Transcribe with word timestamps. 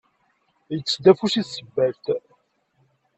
Yekkes-d 0.73 1.05
afus 1.11 1.33
i 1.41 1.43
tsebbalt. 1.43 2.05